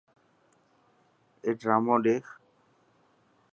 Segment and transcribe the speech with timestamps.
[1.43, 2.25] اي ڊرامون ڏيک.